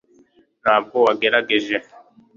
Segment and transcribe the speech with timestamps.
[0.61, 1.75] ntabwo wagerageje